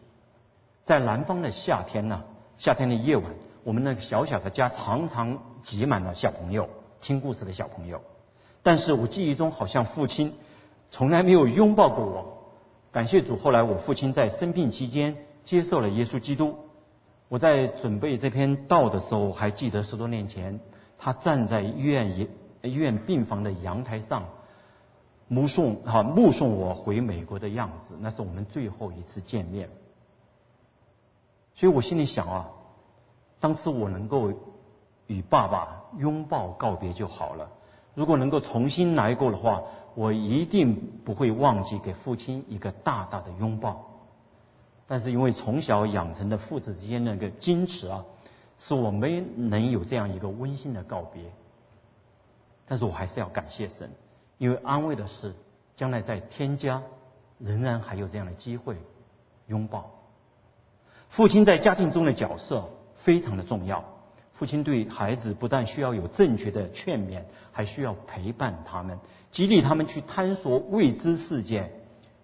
[0.83, 2.21] 在南方的夏天呢，
[2.57, 3.25] 夏天的夜晚，
[3.63, 6.67] 我们那个小小的家常常挤满了小朋友。
[7.01, 8.01] 听故事的小朋友，
[8.63, 10.33] 但是我记忆中好像父亲
[10.91, 12.37] 从来没有拥抱过我。
[12.91, 16.55] 感谢主，后来我父亲在生病期间接受了耶稣基督。
[17.27, 20.59] 我在准备这篇道的时候，还记得十多年前，
[20.97, 22.29] 他站在医院医
[22.61, 24.25] 医院病房的阳台上，
[25.27, 29.69] 目送哈目送我回美国的样子，那是我们最后一次见面。
[31.55, 32.49] 所以我心里想啊，
[33.39, 34.33] 当时我能够
[35.11, 37.49] 与爸爸拥抱告别就好了。
[37.93, 39.61] 如果能够重新来过的话，
[39.93, 43.85] 我一定不会忘记给父亲一个大大的拥抱。
[44.87, 48.05] 但是因为从小养成的父子之间那个矜持啊，
[48.57, 51.23] 使我没能有这样一个温馨的告别。
[52.65, 53.91] 但是我还是要感谢神，
[54.37, 55.35] 因为安慰的是，
[55.75, 56.81] 将来在天家
[57.37, 58.77] 仍然还有这样的机会
[59.47, 59.91] 拥抱。
[61.09, 63.83] 父亲在家庭中的角色非常的重要。
[64.41, 68.97] 父亲对孩子不但需要有正确的劝勉，还需要陪伴他们，
[69.31, 71.71] 激励他们去探索未知世界，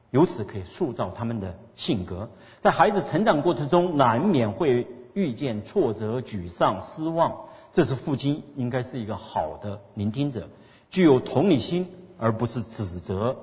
[0.09, 2.27] 由此可以塑造他们的性格。
[2.59, 7.31] 在孩子成长过程中，难免会遇见挫折、沮丧、失望，
[7.71, 10.49] 这时父亲应该是一个好的聆听者，
[10.89, 13.37] 具有同理心，而不是指责，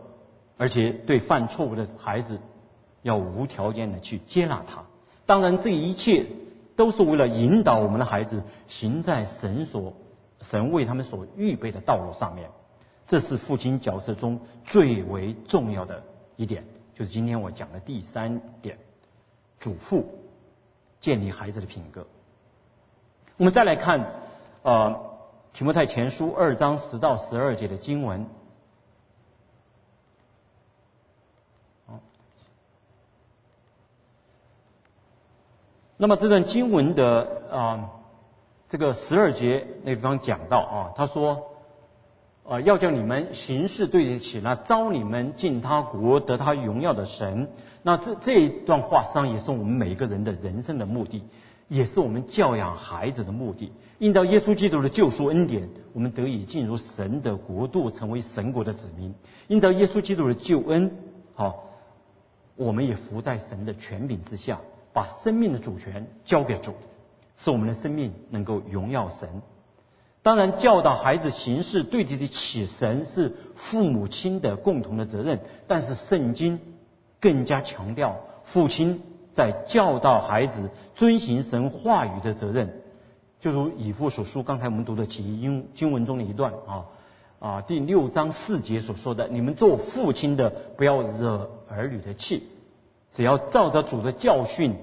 [0.56, 2.40] 而且对犯错误的孩子
[3.02, 4.82] 要无条件的去接纳他。
[5.26, 6.26] 当然，这一切。
[6.76, 9.94] 都是为了引导我们的孩子行在神所
[10.40, 12.50] 神为他们所预备的道路上面，
[13.06, 16.02] 这是父亲角色中最为重要的
[16.36, 18.78] 一点，就是今天我讲的第三点，
[19.58, 20.06] 祖父
[21.00, 22.06] 建立孩子的品格。
[23.36, 24.12] 我们再来看
[24.62, 25.18] 呃
[25.52, 28.26] 提摩太前书二章十到十二节的经文。
[35.96, 37.90] 那么这段经文的啊，
[38.68, 41.46] 这个十二节那地方讲到啊，他说，
[42.44, 47.48] 啊要叫你们行事对得起那招你们进他国得他荣耀的神。
[47.82, 51.22] 那这这一段话实际上也是我们每一个人的人生的目的，
[51.68, 53.72] 也是我们教养孩子的目的。
[53.98, 59.14] 应到耶稣基督的救赎恩典，我们得以进入神的国度，成为神国的子民。
[59.46, 60.90] 应到耶稣基督的救恩，
[61.34, 61.66] 好，
[62.56, 64.58] 我们也服在神的权柄之下。
[64.94, 66.72] 把生命的主权交给主，
[67.36, 69.42] 使我们的生命能够荣耀神。
[70.22, 75.38] 当然，教导孩子行事对得起神是父母亲的共同的责任。
[75.66, 76.58] 但是，圣经
[77.20, 79.02] 更加强调父亲
[79.32, 82.80] 在教导孩子遵行神话语的责任。
[83.38, 86.84] 就如以父所书，刚才我们读的起因经文中的一段啊
[87.40, 92.48] 啊，第六章四节所说的：“你们做父亲的，不要惹儿女的气。”
[93.14, 94.76] 只要照着主的教训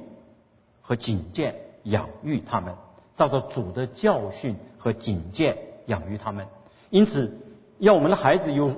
[0.81, 2.73] 和警戒养育他们，
[3.17, 6.47] 照着主的教训和警戒养育他们。
[6.89, 7.37] 因此，
[7.77, 8.73] 要我们的孩子有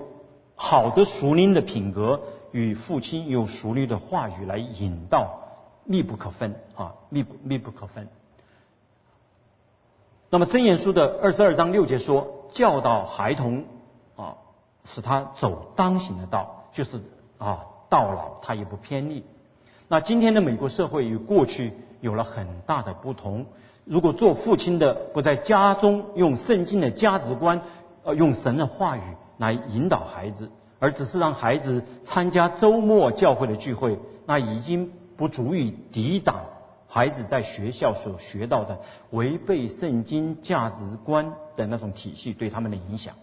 [0.55, 2.19] 好的熟龄的品格，
[2.51, 5.39] 与父亲有熟龄的话语来引导，
[5.83, 8.09] 密不可分啊，密不密不可分。
[10.31, 13.65] 那么真言书的二十二章六节说，教导孩童
[14.15, 14.35] 啊，
[14.83, 16.99] 使他走当行的道，就是
[17.37, 19.23] 啊，到老他也不偏离。
[19.93, 23.45] 那今天的美国社会与过去有了很大的不同。
[23.85, 27.61] 如果做父亲的不在家中用圣经的价值观，
[28.01, 29.01] 呃，用神的话语
[29.37, 36.39] 来引导孩子，而只是让孩子参加周末教会的聚会，那已经不足以抵挡
[36.87, 38.79] 孩子在学校所学到的
[39.11, 43.13] 违背圣经价值观的那种体系对他们的影响，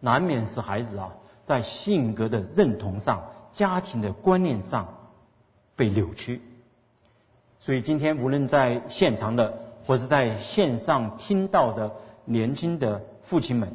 [0.00, 1.14] 难免使孩子啊
[1.46, 3.22] 在性格的认同上、
[3.54, 4.86] 家庭的观念上。
[5.76, 6.40] 被扭曲，
[7.58, 11.90] 所以今天无论在现场的，或是在线上听到的
[12.24, 13.74] 年轻的父亲们，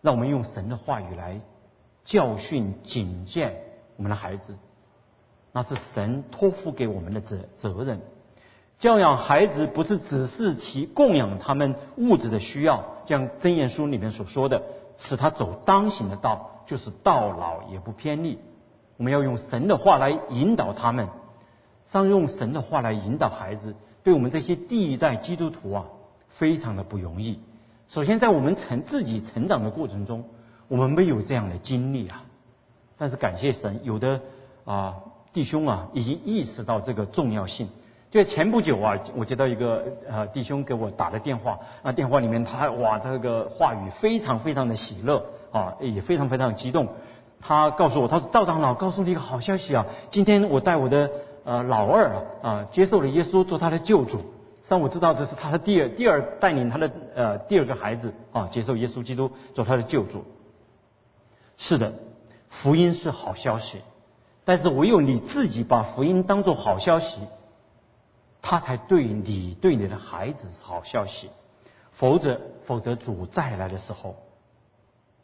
[0.00, 1.40] 让我们用神的话语来
[2.04, 3.62] 教训、警戒
[3.96, 4.56] 我们的孩子，
[5.52, 8.00] 那是神托付给我们的责责任。
[8.78, 14.62] 教养孩子不是只是提供养他们物质的需要，像箴言书里面所说的，
[14.96, 18.38] 使他走当行的道，就是到老也不偏离。
[18.98, 21.08] 我们要用神的话来引导他们，
[21.86, 25.84] 上用神的话来引导孩子，对我们这些第一代基督徒啊，
[26.28, 27.38] 非常的不容易。
[27.88, 30.24] 首先，在我们成自己成长的过程中，
[30.66, 32.24] 我们没有这样的经历啊。
[32.98, 34.20] 但是感谢神，有的
[34.64, 34.96] 啊
[35.32, 37.68] 弟兄啊，已经意识到这个重要性。
[38.10, 46.88] 就前不久啊，我接到一个呃弟兄给我打的电话，啊电话里面他哇这个话语非常非常的喜乐啊，也非常非常激动。
[47.40, 49.86] 他告诉我，他说赵长老告诉你一个好消息啊！
[50.10, 51.10] 今天我带我的
[51.44, 54.20] 呃老二啊啊接受了耶稣做他的救主。
[54.68, 60.24] 让我知道这是他的第二第二带领他的呃第二个孩子啊接受耶稣基督做他的救主。
[61.56, 61.94] 是的，
[62.50, 63.80] 福音是好消息，
[64.44, 67.20] 但是唯有你自己把福音当做好消息，
[68.42, 71.30] 他才对你对你的孩子是好消息，
[71.92, 74.16] 否则否则主再来的时候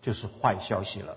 [0.01, 1.17] 就是坏消息了。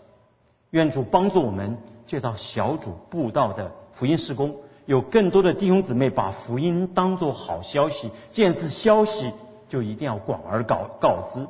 [0.71, 4.55] 愿主帮助我们介绍小组布道的福音施工，
[4.85, 9.31] 有更多的弟兄姊妹把福音当做好消息，既然是消息，
[9.69, 11.47] 就一定要广而告告知，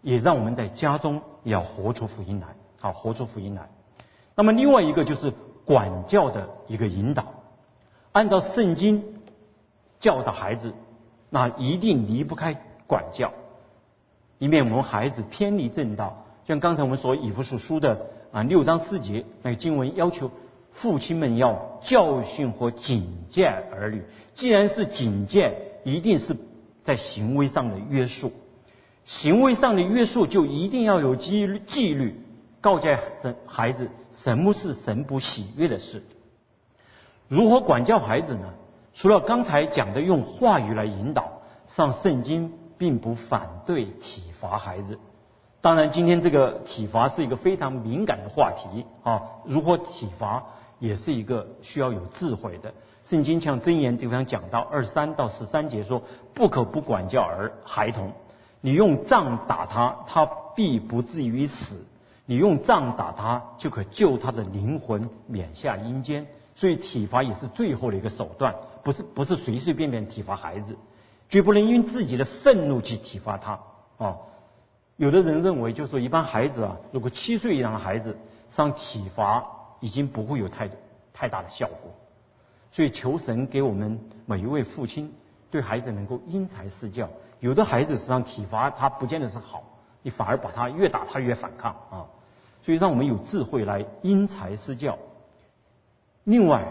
[0.00, 2.48] 也让我们在家中也要活出福音来，
[2.80, 3.68] 好活出福音来。
[4.34, 5.32] 那么另外一个就是
[5.66, 7.26] 管教的一个引导，
[8.12, 9.04] 按照圣经
[10.00, 10.72] 教导孩子，
[11.28, 13.30] 那一定离不开管教，
[14.38, 16.24] 以免我们孩子偏离正道。
[16.44, 18.06] 像刚才我们所以弗所书的。
[18.32, 20.30] 啊，六章四节那个经文要求
[20.70, 24.02] 父亲们要教训和警戒儿女。
[24.32, 25.54] 既然是警戒，
[25.84, 26.34] 一定是
[26.82, 28.32] 在行为上的约束。
[29.04, 32.18] 行为上的约束就一定要有纪律，纪律
[32.62, 36.02] 告诫神孩子什么是神不喜悦的事。
[37.28, 38.54] 如何管教孩子呢？
[38.94, 44.98] 除了刚才讲的用话语来引导，上圣经并不反对体罚孩子。
[45.62, 49.22] 当然，今天这个体罚是一个非常敏感的话题啊。
[49.44, 50.42] 如何体罚
[50.80, 52.74] 也是一个需要有智慧的。
[53.04, 56.02] 圣经像箴言地方讲到二三到十三节说
[56.34, 58.10] ：“不可不管教儿孩童，
[58.60, 61.76] 你用杖打他，他必不至于死；
[62.26, 68.52] 你用杖打他，就可救他的灵魂免下阴间。”所以体罚也是最后的一个手段，
[68.82, 70.76] 不是不是随随便便体罚孩子，
[71.28, 73.60] 绝不能因自己的愤怒去体罚他
[73.98, 74.16] 啊。
[75.02, 78.16] 有的人认为，就是说，一般孩子啊，如果七岁以上的孩子
[78.48, 79.44] 上体罚，
[79.80, 80.70] 已经不会有太
[81.12, 81.90] 太大的效果。
[82.70, 85.12] 所以，求神给我们每一位父亲，
[85.50, 87.08] 对孩子能够因材施教。
[87.40, 89.64] 有的孩子实际上体罚他不见得是好，
[90.02, 92.06] 你反而把他越打他越反抗啊。
[92.62, 94.96] 所以，让我们有智慧来因材施教。
[96.22, 96.64] 另外，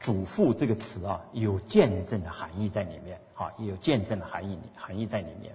[0.00, 5.54] 祖父这个词啊，有见证的含义在里面啊，也有见证的含义含义在里面。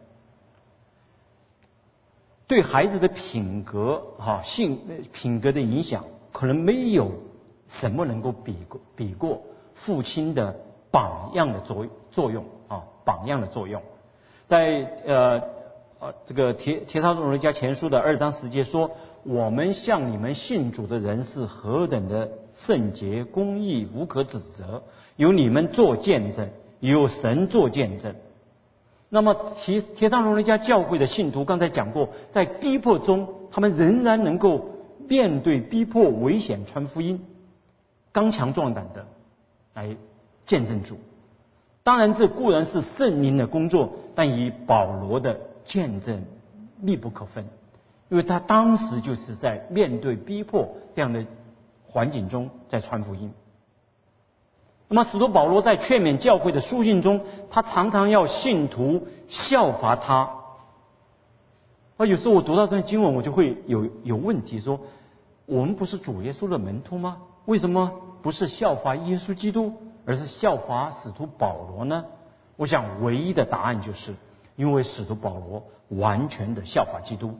[2.49, 4.79] 对孩子的品格、哈性
[5.13, 7.11] 品格的影响，可能没有
[7.67, 9.43] 什么能够比过比过
[9.75, 10.55] 父亲的
[10.89, 13.79] 榜样的作作用啊，榜样的作用。
[14.47, 15.43] 在呃
[15.99, 18.89] 呃这个《铁铁沙罗人家前书》的二章十节说
[19.21, 24.81] ：“我们向你们信主的人是何等的圣洁、公义、无可指责，
[25.17, 28.15] 有你们做见证，有神做见证。”
[29.11, 34.69] 那么，铁铁上龙人家教会的信徒，刚才讲过，在逼迫中，他们仍然能够
[35.07, 37.25] 面对逼迫、危险传福音，
[38.11, 39.07] 刚强壮胆的
[39.73, 39.95] 来
[40.45, 40.99] 见证主。
[41.81, 46.23] 当然，这固然是圣灵的工作，但与保罗的见证
[46.79, 47.43] 密不可分，
[48.09, 51.25] 因为他当时就是在面对逼迫这样的
[51.87, 53.31] 环境中在传福音。
[54.91, 57.21] 那么，使徒保罗在劝勉教会的书信中，
[57.51, 60.31] 他常常要信徒效法他。
[61.97, 64.79] 啊，有时候我读到这段经文，我就会有有问题：说
[65.45, 67.17] 我们不是主耶稣的门徒吗？
[67.45, 67.91] 为什么
[68.23, 69.73] 不是效法耶稣基督，
[70.05, 72.05] 而是效法使徒保罗呢？
[72.55, 74.15] 我想，唯一的答案就是，
[74.55, 77.35] 因为使徒保罗完全的效法基督，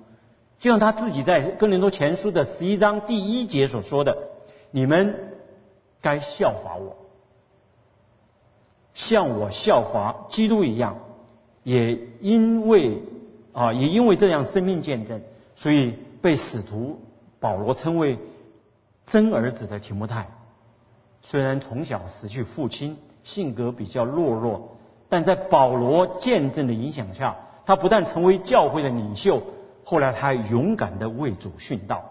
[0.59, 4.15] 就像他自己在哥林多前书的十一章第一节所说的
[4.69, 5.33] ：“你们
[5.99, 6.95] 该效法我。”
[8.99, 10.97] 像我效法基督一样，
[11.63, 13.01] 也因为
[13.53, 15.21] 啊，也因为这样生命见证，
[15.55, 16.99] 所以被使徒
[17.39, 18.19] 保罗称为
[19.07, 20.27] 真儿子的提摩太。
[21.21, 24.75] 虽然从小失去父亲，性格比较懦弱，
[25.07, 29.41] 但在保罗见证的影响下，他不但成为教会的领袖，
[29.85, 32.03] 后来他还勇敢的为主殉道。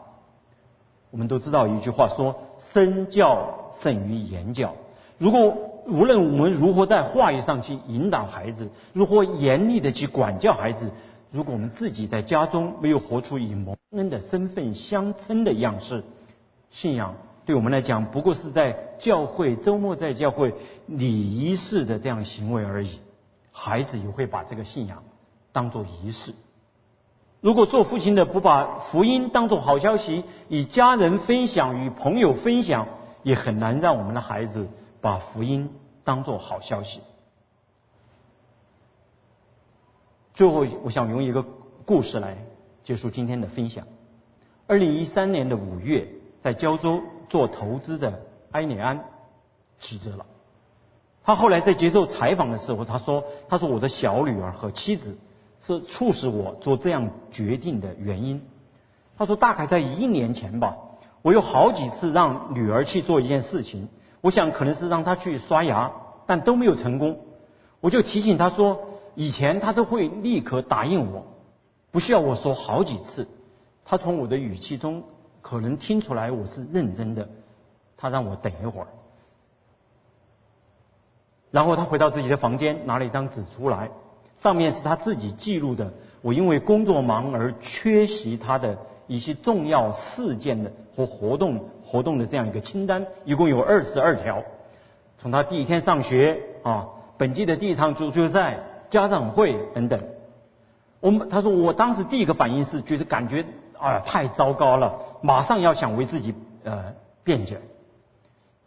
[1.10, 2.34] 我们都知道一句话说
[2.72, 4.74] ：“身教胜于言教。”
[5.18, 10.90] 如果无论我们如何在话语上去引导孩子，如何严厉的去管教孩子，
[11.30, 16.04] 如果我们自己在家中没有活出以蒙恩的身份相称的样式，
[16.70, 17.14] 信仰
[17.46, 20.52] 对我们来讲不过是在教会周末在教会
[20.86, 23.00] 礼仪式的这样行为而已。
[23.50, 25.02] 孩子也会把这个信仰
[25.52, 26.34] 当做仪式。
[27.40, 32.86] 如果做父亲的不把福音当做好消息，与家人分享，与朋友分享，
[33.22, 34.68] 也很难让我们的孩子。
[35.00, 35.70] 把福音
[36.04, 37.00] 当做好消息。
[40.34, 41.44] 最后，我想用一个
[41.84, 42.38] 故事来
[42.84, 43.86] 结束今天的分享。
[44.66, 46.06] 二零一三年的五月，
[46.40, 48.22] 在胶州做投资的
[48.52, 49.04] 埃里安
[49.78, 50.24] 辞职了。
[51.24, 55.18] 他后来在接受采访的时候，他说：“他说我的小女儿和妻子
[55.60, 58.42] 是促使我做这样决定的原因。”
[59.18, 60.76] 他说大概在一年前吧，
[61.22, 63.88] 我有好几次让女儿去做一件事情，
[64.20, 65.90] 我想可能是让他去刷牙，
[66.26, 67.18] 但都没有成功。
[67.80, 68.80] 我就提醒他说，
[69.14, 71.24] 以前他都会立刻答应我，
[71.90, 73.28] 不需要我说好几次。
[73.84, 75.02] 他从我的语气中
[75.40, 77.28] 可能听出来我是认真的，
[77.96, 78.88] 他让我等一会儿。
[81.50, 83.90] 然后他回到自己的房间，拿了一张纸出来，
[84.36, 85.92] 上面是他自己记录的。
[86.20, 88.76] 我因为工作忙而缺席他的
[89.08, 94.40] 一些重要事件的和活动活动的这样一个清单，一共有二十二条。
[95.18, 96.86] 从他第一天上学啊，
[97.16, 100.00] 本季的第一场足球赛、家长会等等。
[101.00, 103.44] 我们他说，我当时第一个反应是觉得感觉
[103.76, 106.32] 啊太糟糕了，马上要想为自己
[106.62, 106.94] 呃
[107.24, 107.60] 辩解。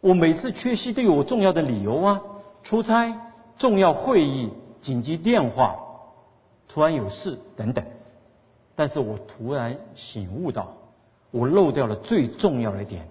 [0.02, 2.22] 我每次缺席都有重要的理由啊。
[2.64, 3.12] 出差、
[3.58, 4.52] 重要会议、
[4.84, 5.76] 紧急电话、
[6.68, 7.84] 突然有事等等，
[8.76, 10.74] 但是我突然醒悟到，
[11.32, 13.08] 我漏掉了最重要的一点。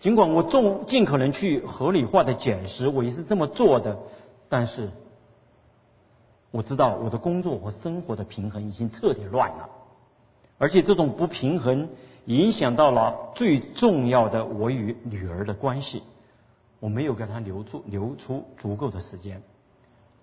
[0.00, 3.96] 尽管我尽尽可能去合理化的解释，我也是这么做的，
[4.48, 4.90] 但是
[6.50, 9.68] 我知道我的工作和生活的平衡已经彻底乱了，
[10.58, 11.88] 而且这种不平衡
[12.24, 16.02] 影响到了最重要的我与女儿的关系。
[16.80, 19.40] 我没有给她留出留出足够的时间。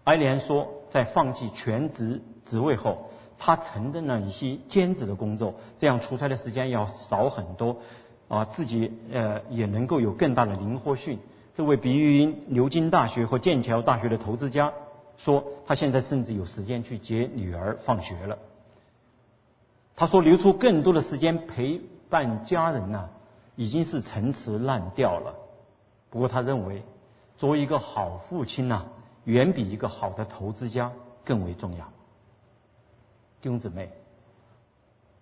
[0.04, 3.10] 埃莲说，在放弃全职职位后，
[3.40, 7.78] 他承担了一些兼职的工作，这样出差的时间要少很多，
[8.28, 11.18] 啊，自己呃也能够有更大的灵活性。
[11.56, 14.72] 这位毕业于牛津大学和剑桥大学的投资家
[15.18, 18.38] 说，他现在甚至有时间去接女儿放学了。
[19.96, 23.10] 他说，留出更多的时间陪伴家人呢，
[23.56, 25.34] 已经是陈词滥调了。
[26.10, 26.84] 不过他认为，
[27.38, 28.86] 作为一个好父亲呢，
[29.26, 30.92] 远比一个好的投资家
[31.26, 31.86] 更为重要。
[33.42, 33.90] 弟兄姊妹，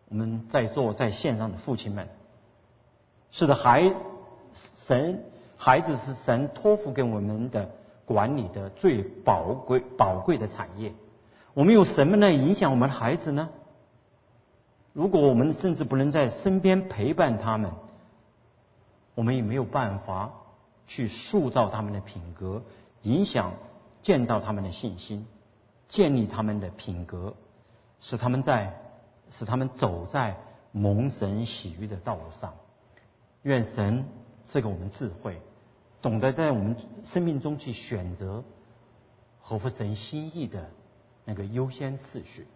[0.10, 2.08] 我们在座在线上的父亲们，
[3.32, 3.94] 是的，孩
[4.86, 5.24] 神
[5.56, 7.70] 孩子是神托付给我们的
[8.06, 10.94] 管理的最宝贵宝贵的产业。
[11.54, 13.50] 我们用什么来影响我们的孩子呢？
[14.94, 17.72] 如果我们甚至不能在身边陪伴他们，
[19.16, 20.32] 我们也没有办法。
[20.90, 22.64] 去塑造他们的品格，
[23.02, 23.52] 影响、
[24.02, 25.28] 建造他们的信心，
[25.90, 27.34] 建立他们的品格，
[28.00, 28.74] 使他们在
[29.30, 30.38] 使他们走在
[30.72, 32.54] 蒙神喜悦的道路上。
[33.44, 34.06] 愿神
[34.44, 35.42] 赐给我们智慧，
[36.02, 36.76] 懂得在我们
[37.06, 38.44] 生命中去选择
[39.40, 40.70] 合乎神心意的
[41.24, 42.48] 那个优先次序，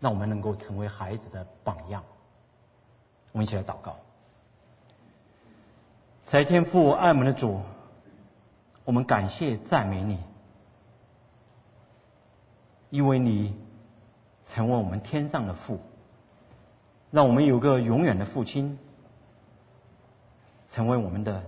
[0.00, 2.02] 让我们能够成为孩子的榜样。
[3.32, 3.96] 我们一起来祷告。
[6.22, 7.60] 在天父爱我们的主，
[8.84, 10.18] 我们感谢赞美你，
[12.90, 13.54] 因为你
[14.44, 15.80] 成为我们天上的父，
[17.10, 18.78] 让我们有个永远的父亲，
[20.68, 21.44] 成为我们的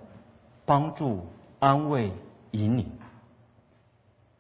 [0.64, 1.26] 帮助、
[1.59, 2.12] 安慰、
[2.51, 2.91] 引领。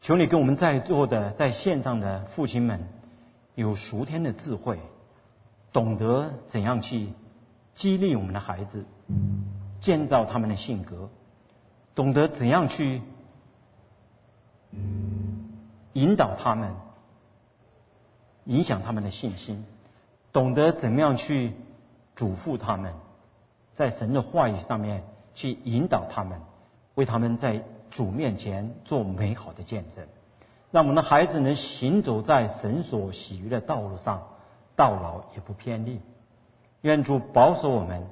[0.00, 2.88] 求你跟我们在座的在线上的父亲们
[3.54, 4.78] 有熟天的智慧，
[5.72, 7.12] 懂得怎样去
[7.74, 8.84] 激励我们的孩子。
[9.78, 11.10] 建造他们的性格，
[11.94, 13.02] 懂得怎样去
[15.92, 16.74] 引导他们，
[18.46, 19.64] 影响他们的信心，
[20.32, 21.52] 懂得怎么样去
[22.16, 22.94] 嘱咐他们，
[23.74, 26.40] 在神的话语上面去引导他们，
[26.94, 30.06] 为他们在主面前做美好的见证，
[30.70, 34.22] 让我们的孩子能行走在神所喜悦的道路上，
[34.74, 36.00] 到老也不偏离。
[36.80, 38.06] 愿主保守我们。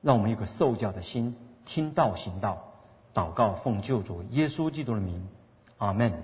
[0.00, 2.56] 让我们有个受教的心，听道行道，
[3.12, 5.26] 祷告奉救主耶稣基督的名，
[5.78, 6.22] 阿门。